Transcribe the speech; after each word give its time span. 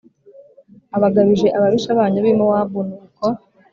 Abagabije 0.95 1.47
ababisha 1.57 1.97
banyu 1.99 2.19
b 2.23 2.25
i 2.31 2.33
mowabu 2.37 2.79
nuko 2.87 3.27